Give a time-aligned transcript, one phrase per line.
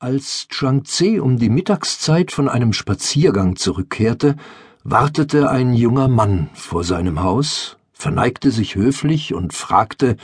[0.00, 4.34] Als Chuang-Tze um die Mittagszeit von einem Spaziergang zurückkehrte,
[4.82, 10.16] wartete ein junger Mann vor seinem Haus, verneigte sich höflich und fragte,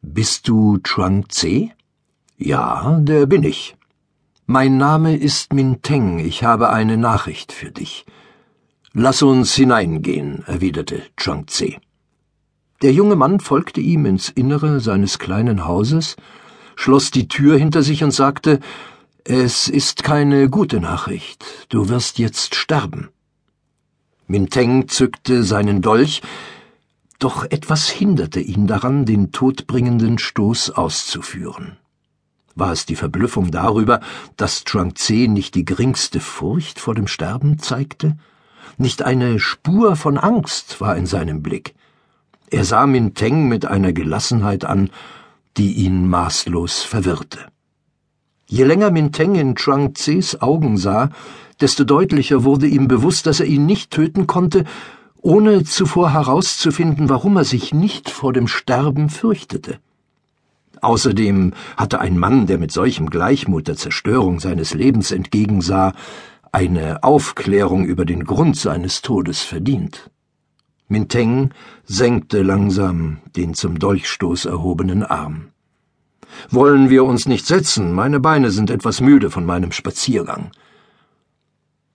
[0.00, 1.70] Bist du Chuang-Tze?
[2.38, 3.76] Ja, der bin ich.
[4.46, 8.06] Mein Name ist Min Teng, ich habe eine Nachricht für dich.
[8.94, 11.76] Lass uns hineingehen, erwiderte Chuang-Tze.
[12.80, 16.16] Der junge Mann folgte ihm ins Innere seines kleinen Hauses,
[16.74, 18.58] schloss die Tür hinter sich und sagte,
[19.24, 21.44] es ist keine gute Nachricht.
[21.68, 23.10] Du wirst jetzt sterben.
[24.26, 26.22] Minteng zückte seinen Dolch,
[27.20, 31.76] doch etwas hinderte ihn daran, den todbringenden Stoß auszuführen.
[32.56, 34.00] War es die Verblüffung darüber,
[34.36, 38.18] dass Chuang-Tze nicht die geringste Furcht vor dem Sterben zeigte?
[38.76, 41.74] Nicht eine Spur von Angst war in seinem Blick.
[42.50, 44.90] Er sah Minteng mit einer Gelassenheit an,
[45.56, 47.51] die ihn maßlos verwirrte.
[48.52, 51.08] Je länger Minteng in Chuang Tses Augen sah,
[51.62, 54.64] desto deutlicher wurde ihm bewusst, dass er ihn nicht töten konnte,
[55.22, 59.78] ohne zuvor herauszufinden, warum er sich nicht vor dem Sterben fürchtete.
[60.82, 65.94] Außerdem hatte ein Mann, der mit solchem Gleichmut der Zerstörung seines Lebens entgegensah,
[66.52, 70.10] eine Aufklärung über den Grund seines Todes verdient.
[70.88, 71.52] Minteng
[71.84, 75.51] senkte langsam den zum Dolchstoß erhobenen Arm.
[76.50, 77.92] Wollen wir uns nicht setzen?
[77.92, 80.50] Meine Beine sind etwas müde von meinem Spaziergang.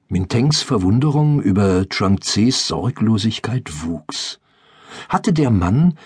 [0.10, 4.40] Mintengs Verwunderung über Chuang-Tses Sorglosigkeit wuchs.
[5.10, 5.98] Hatte der Mann,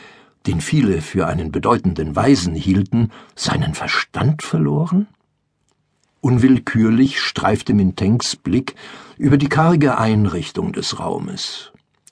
[0.48, 5.08] den viele für einen bedeutenden Weisen hielten, seinen Verstand verloren?
[6.20, 8.76] Unwillkürlich streifte Mintengs Blick
[9.18, 11.72] über die karge Einrichtung des Raumes.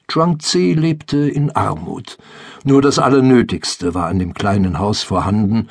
[0.09, 2.17] Chuang-Tze lebte in Armut.
[2.63, 5.69] Nur das Allernötigste war an dem kleinen Haus vorhanden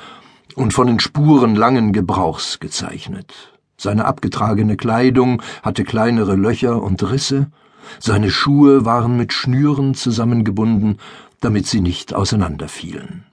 [0.59, 3.53] und von den Spuren langen Gebrauchs gezeichnet.
[3.77, 7.47] Seine abgetragene Kleidung hatte kleinere Löcher und Risse,
[8.01, 10.99] seine Schuhe waren mit Schnüren zusammengebunden,
[11.41, 13.25] damit sie nicht auseinanderfielen.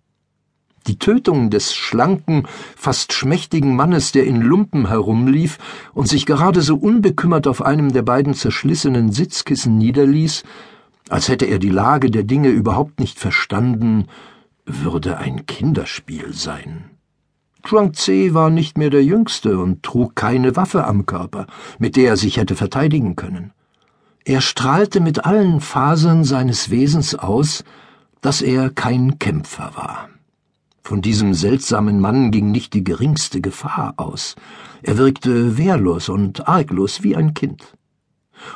[0.87, 5.57] Die Tötung des schlanken, fast schmächtigen Mannes, der in Lumpen herumlief
[5.93, 10.43] und sich gerade so unbekümmert auf einem der beiden zerschlissenen Sitzkissen niederließ,
[11.09, 14.05] als hätte er die Lage der Dinge überhaupt nicht verstanden,
[14.65, 16.94] würde ein Kinderspiel sein.
[17.65, 21.47] Chuang-Tze war nicht mehr der Jüngste und trug keine Waffe am Körper,
[21.79, 23.51] mit der er sich hätte verteidigen können.
[24.23, 27.63] Er strahlte mit allen Fasern seines Wesens aus,
[28.21, 30.09] dass er kein Kämpfer war.
[30.83, 34.35] Von diesem seltsamen Mann ging nicht die geringste Gefahr aus.
[34.83, 37.63] Er wirkte wehrlos und arglos wie ein Kind.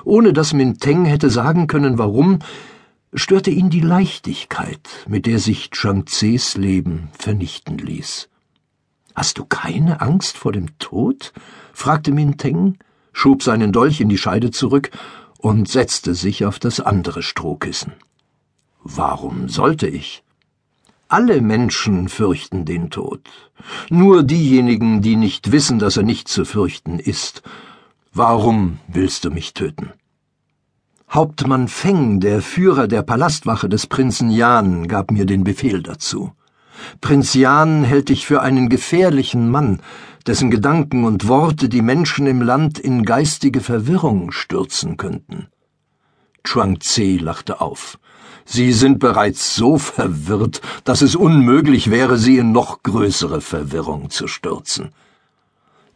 [0.03, 2.39] Ohne dass Minteng hätte sagen können, warum,
[3.15, 8.29] störte ihn die Leichtigkeit, mit der sich Chang-Tses Leben vernichten ließ.
[9.15, 11.33] Hast du keine Angst vor dem Tod?
[11.73, 12.77] fragte Minteng,
[13.11, 14.91] schob seinen Dolch in die Scheide zurück
[15.37, 17.93] und setzte sich auf das andere Strohkissen.
[18.83, 20.23] Warum sollte ich?
[21.07, 23.21] Alle Menschen fürchten den Tod.
[23.89, 27.41] Nur diejenigen, die nicht wissen, dass er nicht zu fürchten ist.
[28.13, 29.91] Warum willst du mich töten?
[31.09, 36.33] Hauptmann Feng, der Führer der Palastwache des Prinzen Yan, gab mir den Befehl dazu.
[37.01, 39.81] Prinz Jan hält dich für einen gefährlichen Mann,
[40.25, 45.47] dessen Gedanken und Worte die Menschen im Land in geistige Verwirrung stürzen könnten.
[46.43, 47.99] Chuang Tze lachte auf.
[48.45, 54.27] Sie sind bereits so verwirrt, dass es unmöglich wäre, sie in noch größere Verwirrung zu
[54.27, 54.91] stürzen.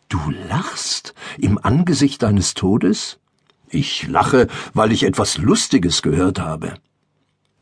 [0.10, 3.18] Du lachst im Angesicht deines Todes?
[3.70, 6.76] Ich lache, weil ich etwas Lustiges gehört habe.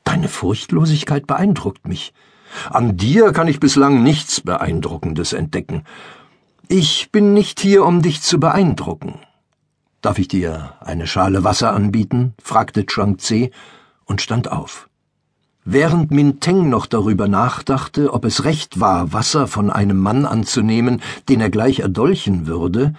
[0.04, 2.14] Deine Furchtlosigkeit beeindruckt mich.
[2.70, 5.84] An dir kann ich bislang nichts Beeindruckendes entdecken.
[6.68, 9.20] Ich bin nicht hier, um dich zu beeindrucken.
[10.02, 12.34] Darf ich dir eine Schale Wasser anbieten?
[12.42, 13.52] fragte Chuang Tze
[14.06, 14.90] und stand auf.
[15.64, 21.02] Während Min Teng noch darüber nachdachte, ob es recht war, Wasser von einem Mann anzunehmen,
[21.30, 22.94] den er gleich erdolchen würde,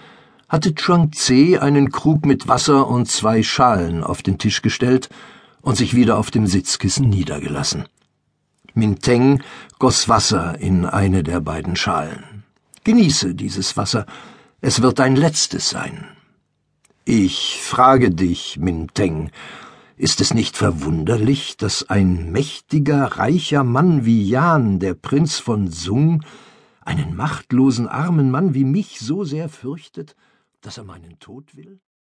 [0.47, 5.09] hatte Chuang Tze einen Krug mit Wasser und zwei Schalen auf den Tisch gestellt
[5.61, 7.85] und sich wieder auf dem Sitzkissen niedergelassen.
[8.75, 9.43] Minteng
[9.77, 12.43] goss Wasser in eine der beiden Schalen.
[12.83, 14.07] Genieße dieses Wasser,
[14.61, 16.07] es wird dein letztes sein.
[17.05, 19.29] Ich frage dich, Minteng,
[19.95, 26.23] ist es nicht verwunderlich, dass ein mächtiger, reicher Mann wie Jan, der Prinz von Sung,
[26.81, 30.15] einen machtlosen, armen Mann wie mich so sehr fürchtet,
[30.61, 31.79] dass er meinen Tod will?